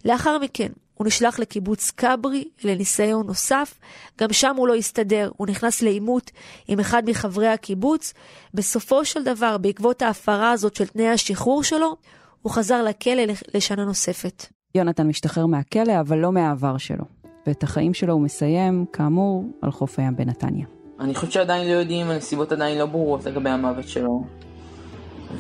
לאחר 0.05 0.39
מכן, 0.39 0.69
הוא 1.03 1.07
נשלח 1.07 1.39
לקיבוץ 1.39 1.91
כברי 1.91 2.45
לניסיון 2.65 3.27
נוסף, 3.27 3.79
גם 4.21 4.33
שם 4.33 4.55
הוא 4.57 4.69
לא 4.69 4.75
הסתדר, 4.75 5.31
הוא 5.37 5.47
נכנס 5.47 5.83
לעימות 5.83 6.31
עם 6.69 6.81
אחד 6.81 7.03
מחברי 7.07 7.49
הקיבוץ. 7.49 8.15
בסופו 8.55 9.05
של 9.05 9.25
דבר, 9.25 9.59
בעקבות 9.59 10.03
ההפרה 10.03 10.51
הזאת 10.51 10.77
של 10.77 10.87
תנאי 10.87 11.09
השחרור 11.09 11.63
שלו, 11.63 11.97
הוא 12.43 12.53
חזר 12.53 12.83
לכלא 12.83 13.23
לשנה 13.55 13.85
נוספת. 13.85 14.47
יונתן 14.75 15.07
משתחרר 15.07 15.47
מהכלא, 15.47 16.01
אבל 16.01 16.19
לא 16.19 16.33
מהעבר 16.33 16.79
שלו. 16.79 17.05
ואת 17.47 17.63
החיים 17.63 17.95
שלו 17.95 18.13
הוא 18.13 18.23
מסיים, 18.23 18.85
כאמור, 18.93 19.45
על 19.63 19.71
חוף 19.71 19.99
הים 19.99 20.17
בנתניה. 20.17 20.67
אני 21.01 21.15
חושב 21.15 21.33
שעדיין 21.33 21.69
לא 21.69 21.73
יודעים, 21.73 22.07
הנסיבות 22.07 22.53
עדיין 22.53 22.79
לא 22.79 22.87
ברורות 22.87 23.25
לגבי 23.25 23.51
המוות 23.51 23.89
שלו. 23.89 24.25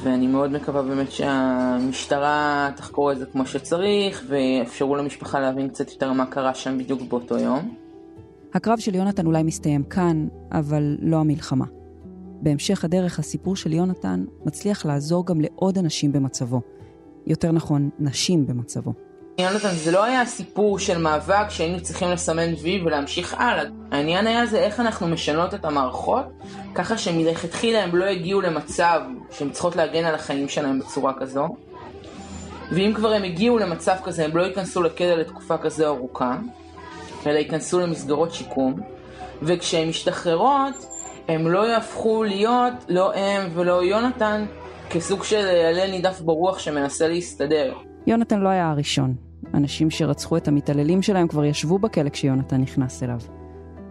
ואני 0.02 0.26
מאוד 0.26 0.52
מקווה 0.52 0.82
באמת 0.82 1.12
שהמשטרה 1.12 2.70
תחקור 2.76 3.12
את 3.12 3.18
זה 3.18 3.26
כמו 3.26 3.46
שצריך, 3.46 4.24
ויאפשרו 4.28 4.96
למשפחה 4.96 5.40
להבין 5.40 5.68
קצת 5.68 5.90
יותר 5.90 6.12
מה 6.12 6.26
קרה 6.26 6.54
שם 6.54 6.78
בדיוק 6.78 7.02
באותו 7.02 7.38
יום. 7.38 7.74
הקרב 8.54 8.78
של 8.78 8.94
יונתן 8.94 9.26
אולי 9.26 9.42
מסתיים 9.42 9.84
כאן, 9.84 10.28
אבל 10.52 10.96
לא 11.00 11.16
המלחמה. 11.16 11.64
בהמשך 12.42 12.84
הדרך 12.84 13.18
הסיפור 13.18 13.56
של 13.56 13.72
יונתן 13.72 14.24
מצליח 14.46 14.86
לעזור 14.86 15.26
גם 15.26 15.40
לעוד 15.40 15.78
אנשים 15.78 16.12
במצבו. 16.12 16.60
יותר 17.26 17.52
נכון, 17.52 17.90
נשים 17.98 18.46
במצבו. 18.46 18.92
יונתן, 19.42 19.68
זה 19.68 19.90
לא 19.90 20.04
היה 20.04 20.26
סיפור 20.26 20.78
של 20.78 20.98
מאבק 20.98 21.50
שהיינו 21.50 21.80
צריכים 21.80 22.10
לסמן 22.10 22.54
וי 22.62 22.82
ולהמשיך 22.84 23.34
הלאה. 23.38 23.64
העניין 23.90 24.26
היה 24.26 24.46
זה 24.46 24.58
איך 24.58 24.80
אנחנו 24.80 25.08
משנות 25.08 25.54
את 25.54 25.64
המערכות, 25.64 26.24
ככה 26.74 26.98
שמלכתחילה 26.98 27.82
הם 27.82 27.96
לא 27.96 28.04
הגיעו 28.04 28.40
למצב 28.40 29.00
שהן 29.30 29.50
צריכות 29.50 29.76
להגן 29.76 30.04
על 30.04 30.14
החיים 30.14 30.48
שלהם 30.48 30.78
בצורה 30.78 31.12
כזו. 31.20 31.48
ואם 32.72 32.92
כבר 32.94 33.12
הם 33.12 33.22
הגיעו 33.22 33.58
למצב 33.58 33.96
כזה, 34.04 34.24
הם 34.24 34.36
לא 34.36 34.42
ייכנסו 34.42 34.82
לכלא 34.82 35.14
לתקופה 35.14 35.58
כזו 35.58 35.86
ארוכה, 35.86 36.36
אלא 37.26 37.38
ייכנסו 37.38 37.80
למסגרות 37.80 38.34
שיקום. 38.34 38.80
וכשהן 39.42 39.88
משתחררות, 39.88 40.86
הם 41.28 41.48
לא 41.48 41.68
יהפכו 41.68 42.24
להיות, 42.24 42.72
לא 42.88 43.14
הם 43.14 43.50
ולא 43.54 43.84
יונתן, 43.84 44.44
כסוג 44.90 45.24
של 45.24 45.46
עלה 45.46 45.90
נידף 45.90 46.20
ברוח 46.20 46.58
שמנסה 46.58 47.08
להסתדר. 47.08 47.72
יונתן 48.06 48.40
לא 48.40 48.48
היה 48.48 48.70
הראשון. 48.70 49.31
אנשים 49.54 49.90
שרצחו 49.90 50.36
את 50.36 50.48
המתעללים 50.48 51.02
שלהם 51.02 51.28
כבר 51.28 51.44
ישבו 51.44 51.78
בכלא 51.78 52.08
כשיונתן 52.10 52.60
נכנס 52.60 53.02
אליו. 53.02 53.18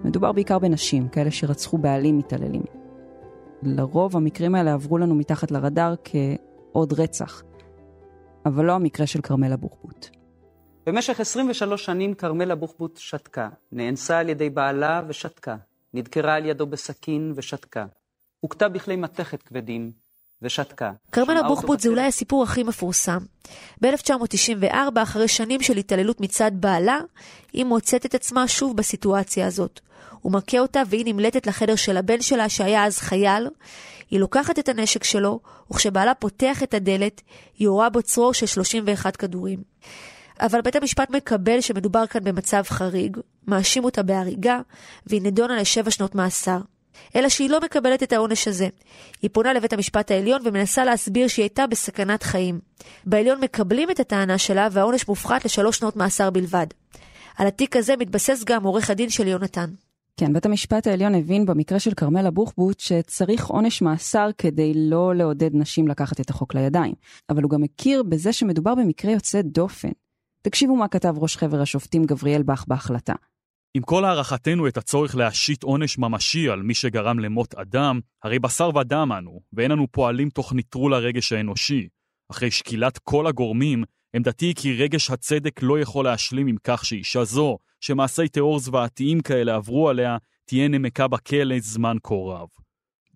מדובר 0.04 0.32
בעיקר 0.32 0.60
בנשים, 0.60 1.08
כאלה 1.08 1.32
שרצחו 1.32 1.78
בעלים 1.78 2.18
מתעללים. 2.18 2.64
לרוב 3.64 4.18
המקרים 4.18 4.56
האלה 4.56 4.74
עברו 4.74 4.98
לנו 4.98 5.16
מתחת 5.16 5.52
לרדאר 5.52 5.96
כעוד 6.04 6.94
רצח, 6.94 7.44
אבל 8.46 8.66
לא 8.66 8.72
המקרה 8.72 9.08
של 9.08 9.22
כרמלה 9.22 9.58
בוחבוט. 9.58 10.10
במשך 10.86 11.20
23 11.20 11.86
שנים 11.86 12.14
כרמלה 12.14 12.56
בוחבוט 12.56 12.98
שתקה, 12.98 13.50
נאנסה 13.72 14.20
על 14.20 14.30
ידי 14.30 14.50
בעלה 14.50 15.02
ושתקה, 15.08 15.56
נדקרה 15.94 16.36
על 16.36 16.46
ידו 16.46 16.68
בסכין 16.68 17.34
ושתקה, 17.36 17.86
הוכתה 18.40 18.70
בכלי 18.70 18.96
מתכת 18.96 19.44
כבדים, 19.44 19.92
ושתקה. 20.42 20.92
כרמלה 21.12 21.44
בוחבוט 21.44 21.80
זה 21.80 21.90
אולי 21.90 22.06
הסיפור 22.06 22.44
הכי 22.44 22.64
מפורסם. 22.64 23.18
ב-1994, 23.82 25.04
אחרי 25.04 25.28
שנים 25.28 25.62
של 25.62 25.78
התעללות 25.78 26.22
מצד 26.22 26.52
בעלה, 26.54 27.00
היא 27.54 27.66
מוצאת 27.66 28.06
את 28.06 28.16
עצמה 28.16 28.48
שוב 28.48 28.78
בסיטואציה 28.78 29.48
הזאת. 29.48 29.80
הוא 30.22 30.32
מכה 30.32 30.60
אותה 30.60 30.82
והיא 30.88 31.06
נמלטת 31.06 31.48
לחדר 31.48 31.76
של 31.76 31.98
הבן 31.98 32.22
שלה 32.22 32.50
שהיה 32.50 32.86
אז 32.86 32.98
חייל. 32.98 33.48
היא 34.10 34.20
לוקחת 34.20 34.60
את 34.60 34.70
הנשק 34.70 35.04
שלו, 35.04 35.40
וכשבעלה 35.72 36.14
פותח 36.14 36.64
את 36.64 36.74
הדלת, 36.74 37.22
היא 37.58 37.66
יורה 37.66 37.90
בו 37.90 38.02
צרור 38.02 38.34
של 38.34 38.46
31 38.46 39.16
כדורים. 39.16 39.60
אבל 40.40 40.62
בית 40.62 40.76
המשפט 40.76 41.10
מקבל 41.10 41.62
שמדובר 41.62 42.08
כאן 42.08 42.24
במצב 42.24 42.64
חריג, 42.68 43.18
מאשים 43.48 43.84
אותה 43.84 44.04
בהריגה, 44.04 44.60
והיא 45.08 45.22
נדונה 45.22 45.62
לשבע 45.62 45.92
שנות 45.92 46.16
מאסר. 46.16 46.58
אלא 47.16 47.30
שהיא 47.30 47.50
לא 47.50 47.60
מקבלת 47.62 48.04
את 48.04 48.14
העונש 48.14 48.48
הזה. 48.48 48.68
היא 49.22 49.30
פונה 49.34 49.54
לבית 49.54 49.74
המשפט 49.74 50.12
העליון 50.12 50.42
ומנסה 50.46 50.86
להסביר 50.86 51.28
שהיא 51.28 51.44
הייתה 51.44 51.68
בסכנת 51.68 52.24
חיים. 52.24 52.60
בעליון 53.06 53.42
מקבלים 53.42 53.90
את 53.92 54.00
הטענה 54.00 54.38
שלה 54.38 54.68
והעונש 54.72 55.08
מופחת 55.08 55.46
לשלוש 55.46 55.78
שנות 55.78 55.96
מאסר 55.96 56.30
בלבד. 56.30 56.68
על 57.38 57.48
התיק 57.48 57.76
הזה 57.76 57.94
מתבסס 58.00 58.44
גם 58.46 58.64
עורך 58.64 58.90
הדין 58.90 59.10
של 59.10 59.28
יונתן. 59.28 59.70
כן, 60.18 60.34
בית 60.34 60.46
המשפט 60.46 60.88
העליון 60.88 61.16
הבין 61.16 61.46
במקרה 61.46 61.80
של 61.80 61.94
כרמלה 61.94 62.32
בוחבוט 62.32 62.80
שצריך 62.80 63.48
עונש 63.48 63.82
מאסר 63.82 64.30
כדי 64.38 64.74
לא 64.76 65.16
לעודד 65.16 65.50
נשים 65.54 65.88
לקחת 65.88 66.20
את 66.20 66.30
החוק 66.30 66.56
לידיים. 66.56 66.94
אבל 67.30 67.44
הוא 67.44 67.52
גם 67.52 67.64
הכיר 67.64 68.04
בזה 68.04 68.34
שמדובר 68.34 68.76
במקרה 68.76 69.12
יוצא 69.12 69.42
דופן. 69.42 69.90
תקשיבו 70.42 70.76
מה 70.76 70.88
כתב 70.88 71.14
ראש 71.18 71.38
חבר 71.38 71.62
השופטים 71.62 72.04
גבריאל 72.04 72.44
בך 72.44 72.66
בהחלטה. 72.68 73.14
עם 73.74 73.84
כל 73.84 74.06
הערכתנו 74.06 74.68
את 74.68 74.78
הצורך 74.78 75.16
להשית 75.16 75.64
עונש 75.64 75.98
ממשי 75.98 76.50
על 76.50 76.62
מי 76.62 76.74
שגרם 76.74 77.20
למות 77.20 77.56
אדם, 77.56 78.00
הרי 78.24 78.40
בשר 78.40 78.70
ודם 78.76 79.12
אנו, 79.18 79.42
ואין 79.54 79.72
אנו 79.72 79.88
פועלים 79.92 80.30
תוך 80.30 80.54
נטרול 80.54 80.94
הרגש 80.94 81.32
האנושי. 81.32 81.88
אחרי 82.32 82.52
שקילת 82.52 82.98
כל 82.98 83.28
הגורמים, 83.28 83.84
עמדתי 84.16 84.46
היא 84.46 84.56
כי 84.56 84.74
רגש 84.74 85.12
הצדק 85.12 85.64
לא 85.64 85.80
יכול 85.80 86.06
להשלים 86.06 86.48
עם 86.48 86.56
כך 86.64 86.86
שאישה 86.86 87.24
זו, 87.24 87.58
שמעשי 87.80 88.28
טרור 88.28 88.60
זוועתיים 88.60 89.22
כאלה 89.22 89.56
עברו 89.56 89.90
עליה, 89.90 90.18
תהיה 90.46 90.68
נמקה 90.68 91.08
בכלא 91.08 91.60
זמן 91.60 91.98
כה 92.04 92.16
רב. 92.16 92.48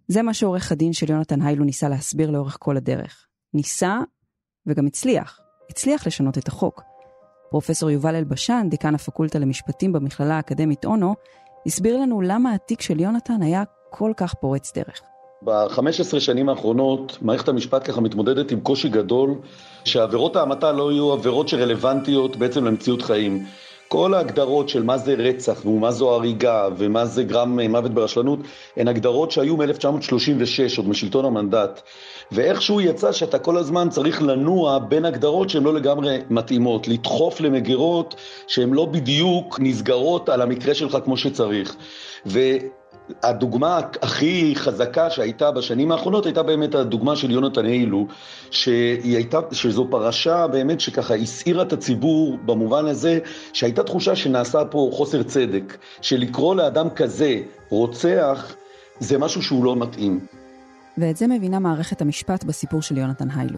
זה 0.08 0.22
מה 0.22 0.34
שעורך 0.34 0.72
הדין 0.72 0.94
של 0.94 1.12
יונתן 1.12 1.42
היילו 1.42 1.66
ניסה 1.66 1.90
להסביר 1.90 2.32
לאורך 2.32 2.58
כל 2.60 2.78
הדרך. 2.78 3.28
ניסה, 3.54 4.00
וגם 4.66 4.86
הצליח. 4.86 5.40
הצליח 5.70 6.08
לשנות 6.08 6.38
את 6.38 6.48
החוק. 6.48 6.95
פרופסור 7.50 7.90
יובל 7.90 8.16
אלבשן, 8.16 8.68
דיקן 8.70 8.96
הפקולטה 8.96 9.40
למשפטים 9.40 9.94
במכללה 9.94 10.36
האקדמית 10.36 10.86
אונו, 10.86 11.16
הסביר 11.66 11.98
לנו 11.98 12.22
למה 12.22 12.54
התיק 12.54 12.82
של 12.82 13.00
יונתן 13.00 13.42
היה 13.42 13.64
כל 13.90 14.12
כך 14.18 14.34
פורץ 14.34 14.74
דרך. 14.76 15.02
ב-15 15.42 16.20
שנים 16.20 16.50
האחרונות 16.50 17.18
מערכת 17.22 17.48
המשפט 17.48 17.90
ככה 17.90 18.02
מתמודדת 18.02 18.52
עם 18.52 18.60
קושי 18.60 18.90
גדול 18.90 19.36
שעבירות 19.86 20.36
ההמתה 20.36 20.72
לא 20.72 20.92
יהיו 20.92 21.12
עבירות 21.12 21.48
שרלוונטיות 21.48 22.36
בעצם 22.36 22.66
למציאות 22.66 23.02
חיים. 23.02 23.46
כל 23.88 24.14
ההגדרות 24.14 24.70
של 24.70 24.84
מה 24.84 24.98
זה 24.98 25.14
רצח 25.14 25.66
ומה 25.66 25.92
זו 25.92 26.14
הריגה 26.14 26.68
ומה 26.78 27.06
זה 27.06 27.24
גרם 27.24 27.60
מוות 27.60 27.92
ברשלנות 27.92 28.40
הן 28.78 28.88
הגדרות 28.88 29.32
שהיו 29.32 29.58
מ-1936 29.58 30.78
עוד 30.78 30.90
משלטון 30.90 31.26
המנדט 31.26 31.82
ואיכשהו 32.32 32.82
יצא 32.82 33.12
שאתה 33.12 33.40
כל 33.40 33.58
הזמן 33.58 33.90
צריך 33.90 34.22
לנוע 34.22 34.80
בין 34.80 35.06
הגדרות 35.06 35.50
שהן 35.50 35.64
לא 35.64 35.74
לגמרי 35.74 36.18
מתאימות, 36.30 36.88
לדחוף 36.88 37.42
למגירות 37.42 38.16
שהן 38.48 38.74
לא 38.74 38.86
בדיוק 38.86 39.60
נסגרות 39.60 40.30
על 40.30 40.42
המקרה 40.42 40.74
שלך 40.74 40.98
כמו 41.04 41.18
שצריך. 41.18 41.76
ו... 42.26 42.40
הדוגמה 43.24 43.80
הכי 44.02 44.54
חזקה 44.56 45.10
שהייתה 45.10 45.52
בשנים 45.52 45.92
האחרונות 45.92 46.26
הייתה 46.26 46.44
באמת 46.44 46.76
הדוגמה 46.76 47.16
של 47.16 47.32
יונתן 47.32 47.66
אילו, 47.66 48.08
שהיא 48.52 49.16
הייתה, 49.16 49.40
שזו 49.52 49.88
פרשה 49.90 50.48
באמת 50.48 50.80
שככה 50.80 51.16
הסעירה 51.16 51.64
את 51.64 51.74
הציבור 51.74 52.38
במובן 52.46 52.86
הזה 52.86 53.20
שהייתה 53.54 53.84
תחושה 53.84 54.16
שנעשה 54.16 54.66
פה 54.66 54.90
חוסר 54.94 55.24
צדק, 55.24 55.78
שלקרוא 56.02 56.56
לאדם 56.56 56.90
כזה 56.90 57.42
רוצח 57.70 58.56
זה 59.00 59.18
משהו 59.18 59.42
שהוא 59.42 59.66
לא 59.66 59.76
מתאים. 59.76 60.20
ואת 60.98 61.18
זה 61.18 61.28
מבינה 61.28 61.60
מערכת 61.60 62.02
המשפט 62.02 62.44
בסיפור 62.44 62.82
של 62.82 62.98
יונתן 62.98 63.28
היילו, 63.36 63.58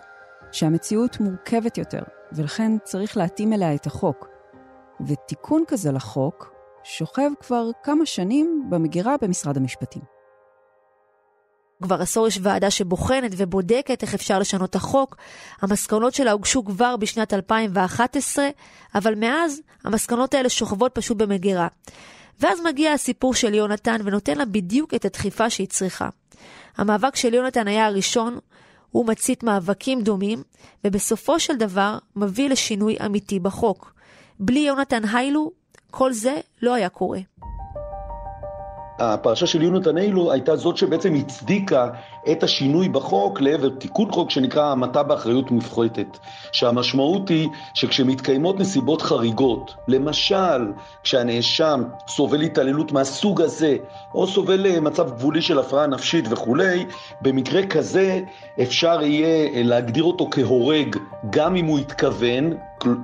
שהמציאות 0.52 1.20
מורכבת 1.20 1.78
יותר, 1.78 2.02
ולכן 2.32 2.72
צריך 2.84 3.18
להתאים 3.18 3.54
אליה 3.54 3.76
את 3.76 3.86
החוק. 3.86 4.28
ותיקון 5.08 5.64
כזה 5.68 5.92
לחוק 5.92 6.57
שוכב 6.90 7.30
כבר 7.40 7.70
כמה 7.84 8.06
שנים 8.06 8.64
במגירה 8.70 9.16
במשרד 9.22 9.58
המשפטים. 9.58 10.02
כבר 11.84 12.02
עשור 12.02 12.28
יש 12.28 12.40
ועדה 12.42 12.72
שבוחנת 12.72 13.32
ובודקת 13.38 14.02
איך 14.04 14.14
אפשר 14.14 14.40
לשנות 14.40 14.70
את 14.70 14.76
החוק. 14.76 15.18
המסקנות 15.62 16.14
שלה 16.14 16.32
הוגשו 16.32 16.66
כבר 16.66 16.98
בשנת 16.98 17.34
2011, 17.34 18.48
אבל 18.96 19.16
מאז 19.16 19.62
המסקנות 19.84 20.34
האלה 20.34 20.50
שוכבות 20.50 20.92
פשוט 20.96 21.18
במגירה. 21.18 21.68
ואז 22.40 22.60
מגיע 22.62 22.94
הסיפור 22.94 23.34
של 23.34 23.54
יונתן 23.54 24.02
ונותן 24.04 24.38
לה 24.38 24.46
בדיוק 24.46 24.94
את 24.94 25.06
הדחיפה 25.06 25.50
שהיא 25.50 25.68
צריכה. 25.68 26.10
המאבק 26.78 27.16
של 27.16 27.34
יונתן 27.34 27.68
היה 27.68 27.86
הראשון, 27.86 28.40
הוא 28.92 29.08
מצית 29.08 29.44
מאבקים 29.44 30.02
דומים, 30.02 30.44
ובסופו 30.84 31.40
של 31.40 31.56
דבר 31.56 31.98
מביא 32.16 32.50
לשינוי 32.50 32.96
אמיתי 33.06 33.40
בחוק. 33.40 33.94
בלי 34.40 34.60
יונתן 34.60 35.06
היילו, 35.06 35.52
כל 35.92 36.14
זה 36.14 36.36
לא 36.62 36.74
היה 36.74 36.90
קורה. 36.90 37.20
הפרשה 39.00 39.48
של 39.48 39.62
יונתן 39.62 39.98
אילו 39.98 40.32
הייתה 40.32 40.56
זאת 40.56 40.78
שבעצם 40.78 41.14
הצדיקה 41.14 41.90
את 42.32 42.44
השינוי 42.44 42.90
בחוק 42.90 43.42
לעבר 43.42 43.70
תיקון 43.70 44.12
חוק 44.12 44.32
שנקרא 44.32 44.72
המתה 44.72 45.04
באחריות 45.04 45.52
מופחתת, 45.52 46.18
שהמשמעות 46.52 47.30
היא 47.30 47.48
שכשמתקיימות 47.74 48.60
נסיבות 48.60 49.02
חריגות, 49.02 49.74
למשל 49.88 50.72
כשהנאשם 51.04 51.84
סובל 52.08 52.42
התעללות 52.42 52.92
מהסוג 52.92 53.42
הזה, 53.42 53.78
או 54.14 54.28
סובל 54.28 54.66
אה, 54.66 54.80
מצב 54.80 55.10
גבולי 55.10 55.42
של 55.42 55.60
הפרעה 55.60 55.88
נפשית 55.88 56.26
וכולי, 56.30 56.86
במקרה 57.22 57.66
כזה 57.66 58.20
אפשר 58.62 59.02
יהיה 59.02 59.64
להגדיר 59.64 60.04
אותו 60.04 60.28
כהורג 60.32 60.96
גם 61.30 61.56
אם 61.56 61.66
הוא 61.66 61.80
התכוון, 61.80 62.54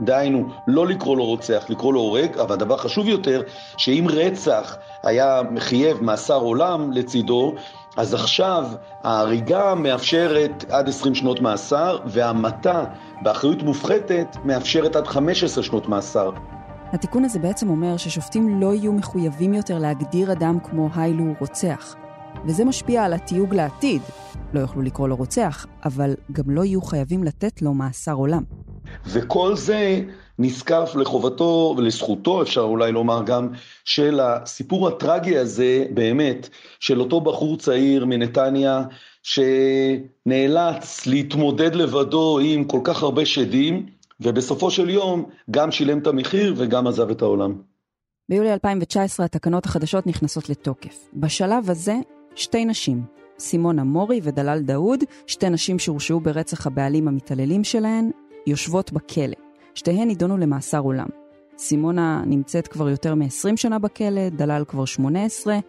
דהיינו, 0.02 0.48
לא 0.68 0.88
לקרוא 0.88 1.18
לו 1.18 1.26
רוצח, 1.26 1.66
לקרוא 1.70 1.94
לו 1.94 2.00
הורג, 2.00 2.38
אבל 2.38 2.54
הדבר 2.54 2.78
חשוב 2.78 3.08
יותר, 3.08 3.42
שאם 3.78 4.08
רצח 4.10 4.78
היה 5.04 5.42
מחייב 5.52 6.04
מאסר 6.04 6.40
עולם 6.40 6.92
לצידו, 6.92 7.54
אז 7.98 8.14
עכשיו 8.14 8.66
ההריגה 9.04 9.76
מאפשרת 9.76 10.66
עד 10.70 10.90
20 10.90 11.16
שנות 11.16 11.42
מאסר, 11.42 11.98
והמתה 12.06 12.84
באחריות 13.22 13.64
מופחתת 13.64 14.38
מאפשרת 14.46 14.96
עד 14.96 15.08
15 15.08 15.64
שנות 15.64 15.90
מאסר. 15.90 16.32
התיקון 16.94 17.26
הזה 17.26 17.40
בעצם 17.40 17.70
אומר 17.70 17.98
ששופטים 17.98 18.62
לא 18.62 18.74
יהיו 18.74 18.94
מחויבים 18.94 19.54
יותר 19.54 19.78
להגדיר 19.78 20.32
אדם 20.32 20.60
כמו 20.64 20.90
היילו 20.96 21.34
רוצח. 21.40 21.96
וזה 22.46 22.66
משפיע 22.66 23.04
על 23.04 23.14
התיוג 23.14 23.56
לעתיד. 23.56 24.02
לא 24.54 24.60
יוכלו 24.60 24.82
לקרוא 24.82 25.08
לו 25.08 25.16
רוצח, 25.16 25.66
אבל 25.86 26.16
גם 26.32 26.50
לא 26.50 26.66
יהיו 26.66 26.82
חייבים 26.82 27.24
לתת 27.24 27.62
לו 27.62 27.74
מאסר 27.74 28.14
עולם. 28.14 28.44
וכל 29.06 29.56
זה 29.56 30.02
נזקף 30.40 30.92
לחובתו 30.96 31.76
ולזכותו, 31.78 32.42
אפשר 32.42 32.62
אולי 32.62 32.92
לומר 32.92 33.24
גם, 33.26 33.50
של 33.86 34.20
הסיפור 34.20 34.88
הטרגי 34.88 35.38
הזה, 35.38 35.86
באמת, 35.94 36.50
של 36.80 37.00
אותו 37.00 37.22
בחור 37.22 37.58
צעיר 37.58 38.06
מנתניה, 38.06 38.84
שנאלץ 39.24 41.06
להתמודד 41.08 41.76
לבדו 41.76 42.40
עם 42.44 42.64
כל 42.64 42.80
כך 42.84 43.04
הרבה 43.04 43.26
שדים, 43.26 43.86
ובסופו 44.22 44.72
של 44.72 44.90
יום 44.90 45.30
גם 45.52 45.72
שילם 45.72 46.00
את 46.00 46.08
המחיר 46.08 46.54
וגם 46.58 46.88
עזב 46.88 47.10
את 47.10 47.22
העולם. 47.22 47.56
ביולי 48.30 48.54
2019 48.54 49.26
התקנות 49.26 49.66
החדשות 49.66 50.08
נכנסות 50.08 50.50
לתוקף. 50.50 51.10
בשלב 51.14 51.70
הזה, 51.70 51.96
שתי 52.36 52.66
נשים, 52.66 53.04
סימונה 53.40 53.84
מורי 53.84 54.20
ודלל 54.24 54.60
דאוד, 54.62 55.00
שתי 55.28 55.50
נשים 55.50 55.80
שהורשעו 55.80 56.20
ברצח 56.20 56.68
הבעלים 56.68 57.08
המתעללים 57.08 57.64
שלהן, 57.64 58.12
יושבות 58.48 58.92
בכלא. 58.92 59.36
שתיהן 59.76 60.08
נידונו 60.08 60.38
למאסר 60.38 60.80
עולם. 60.80 61.08
סימונה 61.58 62.24
נמצאת 62.26 62.68
כבר 62.68 62.90
יותר 62.90 63.16
מ-20 63.16 63.56
שנה 63.56 63.80
בכלא, 63.80 64.30
דלל 64.30 64.64
כבר 64.68 64.86
18. 64.86 65.60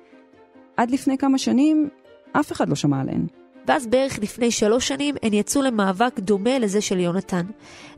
עד 0.76 0.90
לפני 0.90 1.18
כמה 1.18 1.38
שנים, 1.38 1.88
אף 2.32 2.52
אחד 2.52 2.68
לא 2.68 2.74
שמע 2.74 3.00
עליהן. 3.00 3.26
ואז 3.66 3.86
בערך 3.86 4.18
לפני 4.22 4.50
שלוש 4.50 4.88
שנים 4.88 5.14
הן 5.22 5.32
יצאו 5.32 5.62
למאבק 5.62 6.18
דומה 6.18 6.58
לזה 6.58 6.80
של 6.80 7.00
יונתן. 7.00 7.46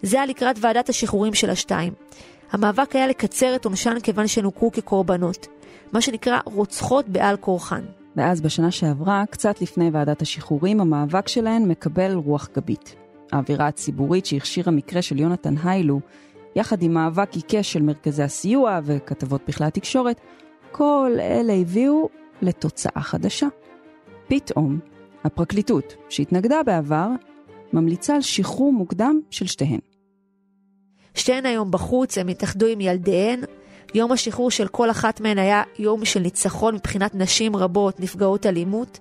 זה 0.03 0.17
היה 0.17 0.27
לקראת 0.27 0.57
ועדת 0.61 0.89
השחרורים 0.89 1.35
של 1.35 1.51
השתיים. 1.51 1.93
המאבק 2.53 2.97
היה 2.97 3.07
לקצר 3.07 3.57
את 3.57 3.65
עונשן 3.65 4.01
כיוון 4.01 4.27
שהן 4.27 4.45
הוכרו 4.45 4.73
כקורבנות. 4.73 5.47
מה 5.93 6.01
שנקרא 6.01 6.39
רוצחות 6.45 7.09
בעל 7.09 7.37
כורחן. 7.37 7.85
ואז 8.17 8.41
בשנה 8.41 8.71
שעברה, 8.71 9.25
קצת 9.31 9.61
לפני 9.61 9.91
ועדת 9.93 10.23
השחרורים, 10.23 10.81
המאבק 10.81 11.29
שלהן 11.29 11.69
מקבל 11.69 12.13
רוח 12.13 12.49
גבית. 12.57 12.97
האווירה 13.33 13.67
הציבורית 13.67 14.27
שהכשירה 14.27 14.73
מקרה 14.73 15.03
של 15.03 15.21
יונתן 15.21 15.55
היילו, 15.65 16.01
יחד 16.57 16.83
עם 16.83 16.95
מאבק 16.95 17.35
עיקש 17.35 17.73
של 17.73 17.83
מרכזי 17.83 18.23
הסיוע 18.23 18.81
וכתבות 18.85 19.41
בכלי 19.49 19.67
התקשורת, 19.67 20.21
כל 20.73 21.13
אלה 21.21 21.53
הביאו 21.53 22.09
לתוצאה 22.43 23.03
חדשה. 23.03 23.47
פתאום, 24.29 24.79
הפרקליטות, 25.25 25.95
שהתנגדה 26.09 26.63
בעבר, 26.63 27.09
ממליצה 27.73 28.15
על 28.15 28.21
שחרור 28.21 28.73
מוקדם 28.73 29.21
של 29.31 29.47
שתיהן. 29.47 29.79
שתיהן 31.15 31.47
היום 31.47 31.71
בחוץ, 31.71 32.19
הם 32.19 32.29
התאחדו 32.29 32.67
עם 32.67 32.81
ילדיהן. 32.81 33.41
יום 33.95 34.13
השחרור 34.13 34.51
של 34.51 34.69
כל 34.69 34.91
אחת 34.91 35.21
מהן 35.21 35.39
היה 35.39 35.63
יום 35.79 36.05
של 36.05 36.21
ניצחון 36.21 36.75
מבחינת 36.75 37.15
נשים 37.15 37.57
רבות 37.57 38.01
נפגעות 38.01 38.47
אלימות. 38.47 38.99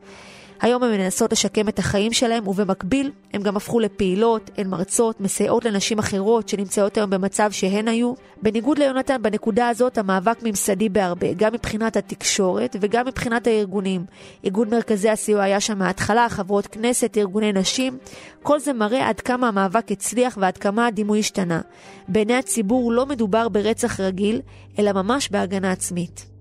היום 0.62 0.83
הן 0.83 0.91
מנסות 0.91 1.31
לשקם 1.31 1.69
את 1.69 1.79
החיים 1.79 2.13
שלהם, 2.13 2.47
ובמקביל 2.47 3.12
הן 3.33 3.43
גם 3.43 3.57
הפכו 3.57 3.79
לפעילות, 3.79 4.51
הן 4.57 4.67
מרצות, 4.67 5.21
מסייעות 5.21 5.65
לנשים 5.65 6.00
אחרות 6.00 6.49
שנמצאות 6.49 6.97
היום 6.97 7.10
במצב 7.10 7.51
שהן 7.51 7.88
היו. 7.88 8.13
בניגוד 8.41 8.80
ליונתן, 8.80 9.21
בנקודה 9.21 9.67
הזאת 9.69 9.97
המאבק 9.97 10.38
ממסדי 10.43 10.89
בהרבה, 10.89 11.34
גם 11.34 11.53
מבחינת 11.53 11.97
התקשורת 11.97 12.75
וגם 12.82 13.08
מבחינת 13.08 13.47
הארגונים. 13.47 14.06
איגוד 14.43 14.67
מרכזי 14.67 15.10
הסיוע 15.10 15.43
היה 15.43 15.60
שם 15.60 15.80
מההתחלה, 15.80 16.30
חברות 16.30 16.67
כנסת, 16.67 17.17
ארגוני 17.17 17.53
נשים. 17.53 17.97
כל 18.43 18.60
זה 18.60 18.73
מראה 18.73 19.10
עד 19.10 19.19
כמה 19.19 19.47
המאבק 19.47 19.91
הצליח 19.91 20.38
ועד 20.41 20.58
כמה 20.58 20.88
הדימוי 20.88 21.19
השתנה. 21.19 21.62
בעיני 22.08 22.36
הציבור 22.36 22.91
לא 22.91 23.06
מדובר 23.06 23.49
ברצח 23.49 23.99
רגיל, 23.99 24.41
אלא 24.80 24.91
ממש 24.91 25.30
בהגנה 25.30 25.71
עצמית. 25.71 26.35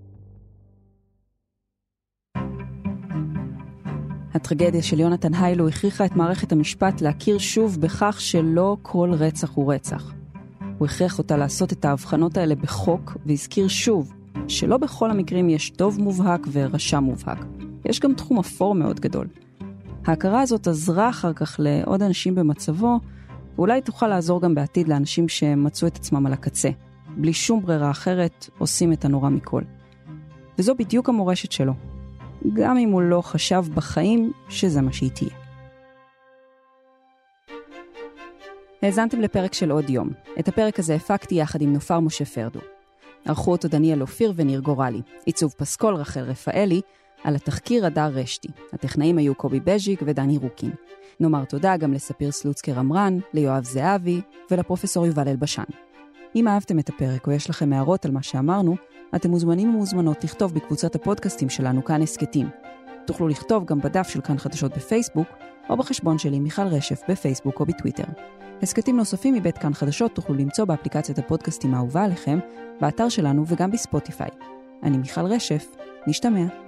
הטרגדיה 4.34 4.82
של 4.82 5.00
יונתן 5.00 5.34
היילו 5.34 5.68
הכריחה 5.68 6.04
את 6.04 6.16
מערכת 6.16 6.52
המשפט 6.52 7.00
להכיר 7.00 7.38
שוב 7.38 7.80
בכך 7.80 8.16
שלא 8.20 8.76
כל 8.82 9.10
רצח 9.12 9.50
הוא 9.54 9.74
רצח. 9.74 10.12
הוא 10.78 10.86
הכריח 10.86 11.18
אותה 11.18 11.36
לעשות 11.36 11.72
את 11.72 11.84
ההבחנות 11.84 12.36
האלה 12.36 12.54
בחוק, 12.54 13.16
והזכיר 13.26 13.68
שוב 13.68 14.12
שלא 14.48 14.76
בכל 14.76 15.10
המקרים 15.10 15.48
יש 15.48 15.70
טוב 15.70 16.00
מובהק 16.00 16.40
ורשע 16.52 17.00
מובהק. 17.00 17.44
יש 17.84 18.00
גם 18.00 18.14
תחום 18.14 18.38
אפור 18.38 18.74
מאוד 18.74 19.00
גדול. 19.00 19.26
ההכרה 20.06 20.40
הזאת 20.40 20.66
עזרה 20.66 21.10
אחר 21.10 21.32
כך 21.32 21.56
לעוד 21.58 22.02
אנשים 22.02 22.34
במצבו, 22.34 23.00
ואולי 23.56 23.80
תוכל 23.80 24.08
לעזור 24.08 24.40
גם 24.40 24.54
בעתיד 24.54 24.88
לאנשים 24.88 25.28
שמצאו 25.28 25.88
את 25.88 25.96
עצמם 25.96 26.26
על 26.26 26.32
הקצה. 26.32 26.70
בלי 27.16 27.32
שום 27.32 27.60
ברירה 27.60 27.90
אחרת, 27.90 28.48
עושים 28.58 28.92
את 28.92 29.04
הנורא 29.04 29.28
מכל. 29.28 29.62
וזו 30.58 30.74
בדיוק 30.74 31.08
המורשת 31.08 31.52
שלו, 31.52 31.72
גם 32.52 32.76
אם 32.76 32.90
הוא 32.90 33.02
לא 33.02 33.20
חשב 33.20 33.62
בחיים 33.74 34.32
שזה 34.48 34.82
מה 34.82 34.92
שהיא 34.92 35.10
תהיה. 35.10 35.30
האזנתם 38.82 39.20
לפרק 39.20 39.54
של 39.54 39.70
עוד 39.70 39.90
יום. 39.90 40.10
את 40.38 40.48
הפרק 40.48 40.78
הזה 40.78 40.94
הפקתי 40.94 41.34
יחד 41.34 41.62
עם 41.62 41.72
נופר 41.72 42.00
משה 42.00 42.24
פרדו. 42.24 42.60
ערכו 43.24 43.52
אותו 43.52 43.68
דניאל 43.68 44.00
אופיר 44.00 44.32
וניר 44.36 44.60
גורלי. 44.60 45.02
עיצוב 45.24 45.54
פסקול 45.58 45.94
רחל 45.94 46.20
רפאלי, 46.20 46.80
על 47.24 47.34
התחקיר 47.34 47.86
הדר 47.86 48.10
רשתי. 48.14 48.48
הטכנאים 48.72 49.18
היו 49.18 49.34
קובי 49.34 49.60
בז'יק 49.60 50.00
ודני 50.06 50.38
רוקין. 50.38 50.70
נאמר 51.20 51.44
תודה 51.44 51.76
גם 51.76 51.92
לספיר 51.92 52.30
סלוצקר 52.30 52.78
עמרן, 52.78 53.18
ליואב 53.34 53.64
זהבי 53.64 54.20
ולפרופסור 54.50 55.06
יובל 55.06 55.28
אלבשן. 55.28 55.62
אם 56.36 56.48
אהבתם 56.48 56.78
את 56.78 56.88
הפרק 56.88 57.26
או 57.26 57.32
יש 57.32 57.50
לכם 57.50 57.72
הערות 57.72 58.04
על 58.04 58.10
מה 58.10 58.22
שאמרנו, 58.22 58.76
אתם 59.16 59.30
מוזמנים 59.30 59.74
ומוזמנות 59.74 60.24
לכתוב 60.24 60.54
בקבוצת 60.54 60.94
הפודקאסטים 60.94 61.48
שלנו 61.48 61.84
כאן 61.84 62.02
הסכתים. 62.02 62.48
תוכלו 63.06 63.28
לכתוב 63.28 63.64
גם 63.64 63.80
בדף 63.80 64.08
של 64.08 64.20
כאן 64.20 64.38
חדשות 64.38 64.76
בפייסבוק, 64.76 65.28
או 65.70 65.76
בחשבון 65.76 66.18
שלי 66.18 66.40
מיכל 66.40 66.66
רשף 66.66 67.00
בפייסבוק 67.08 67.60
או 67.60 67.66
בטוויטר. 67.66 68.04
הסכתים 68.62 68.96
נוספים 68.96 69.34
מבית 69.34 69.58
כאן 69.58 69.74
חדשות 69.74 70.14
תוכלו 70.14 70.34
למצוא 70.34 70.64
באפליקציית 70.64 71.18
הפודקאסטים 71.18 71.74
האהובה 71.74 72.04
עליכם, 72.04 72.38
באתר 72.80 73.08
שלנו 73.08 73.44
וגם 73.46 73.70
בספוטיפיי. 73.70 74.30
אני 74.82 74.96
מיכל 74.96 75.26
רשף, 75.26 75.76
נשתמע. 76.06 76.63